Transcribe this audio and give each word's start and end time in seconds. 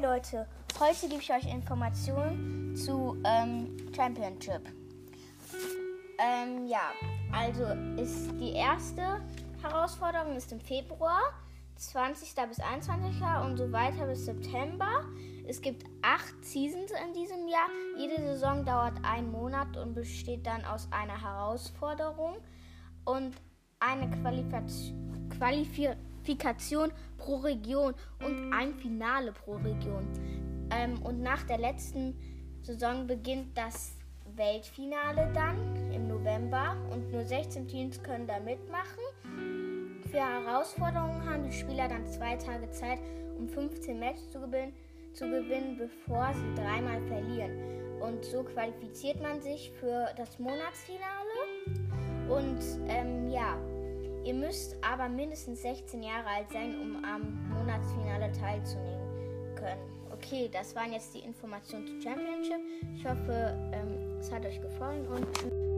Leute, 0.00 0.48
heute 0.80 1.08
gebe 1.08 1.22
ich 1.22 1.32
euch 1.32 1.46
Informationen 1.46 2.74
zu 2.74 3.16
ähm, 3.24 3.76
Championship. 3.94 4.62
Ähm, 6.18 6.66
ja, 6.66 6.90
also 7.32 7.62
ist 8.00 8.32
die 8.32 8.54
erste 8.54 9.20
Herausforderung 9.62 10.34
ist 10.34 10.50
im 10.50 10.60
Februar, 10.60 11.20
20. 11.76 12.34
bis 12.48 12.58
21. 12.58 13.22
und 13.44 13.56
so 13.56 13.70
weiter 13.70 14.06
bis 14.06 14.24
September. 14.24 15.04
Es 15.46 15.60
gibt 15.60 15.84
acht 16.02 16.44
Seasons 16.44 16.90
in 16.90 17.12
diesem 17.12 17.46
Jahr. 17.46 17.68
Jede 17.96 18.20
Saison 18.20 18.64
dauert 18.64 18.94
einen 19.04 19.30
Monat 19.30 19.76
und 19.76 19.94
besteht 19.94 20.44
dann 20.44 20.64
aus 20.64 20.88
einer 20.90 21.22
Herausforderung 21.22 22.34
und 23.04 23.36
eine 23.78 24.10
Qualifikation 24.10 25.04
pro 27.18 27.36
Region 27.36 27.94
und 28.24 28.52
ein 28.52 28.74
Finale 28.74 29.32
pro 29.32 29.56
Region. 29.56 30.08
Ähm, 30.70 31.00
und 31.02 31.22
nach 31.22 31.42
der 31.44 31.58
letzten 31.58 32.16
Saison 32.62 33.06
beginnt 33.06 33.56
das 33.56 33.96
Weltfinale 34.36 35.30
dann 35.34 35.92
im 35.92 36.08
November 36.08 36.76
und 36.90 37.12
nur 37.12 37.24
16 37.24 37.68
Teams 37.68 38.02
können 38.02 38.26
da 38.26 38.40
mitmachen. 38.40 40.02
Für 40.10 40.18
Herausforderungen 40.18 41.28
haben 41.28 41.44
die 41.44 41.52
Spieler 41.52 41.88
dann 41.88 42.06
zwei 42.06 42.36
Tage 42.36 42.70
Zeit, 42.70 42.98
um 43.38 43.48
15 43.48 43.98
Matches 43.98 44.30
zu 44.30 44.40
gewinnen, 44.40 44.72
zu 45.12 45.24
gewinnen, 45.24 45.76
bevor 45.76 46.32
sie 46.34 46.54
dreimal 46.54 47.00
verlieren. 47.02 48.00
Und 48.00 48.24
so 48.24 48.42
qualifiziert 48.42 49.20
man 49.22 49.40
sich 49.40 49.70
für 49.80 50.08
das 50.16 50.38
Monatsfinale. 50.38 51.04
Und 52.28 52.60
ähm, 52.88 53.28
ja, 53.30 53.56
ihr 54.24 54.34
müsst 54.34 54.76
aber 54.82 55.08
mindestens 55.08 55.62
16 55.62 56.02
Jahre 56.02 56.26
alt 56.26 56.50
sein, 56.50 56.78
um 56.80 57.04
am 57.04 57.48
Monatsfinale 57.50 58.32
teilzunehmen 58.32 59.54
können. 59.54 59.80
Okay, 60.12 60.48
das 60.52 60.74
waren 60.74 60.92
jetzt 60.92 61.14
die 61.14 61.20
Informationen 61.20 61.86
zu 61.86 62.00
Championship. 62.00 62.60
Ich 62.96 63.04
hoffe, 63.04 63.54
ähm, 63.72 64.18
es 64.20 64.30
hat 64.32 64.44
euch 64.46 64.60
gefallen 64.60 65.06
und 65.08 65.26
tschüss. 65.34 65.73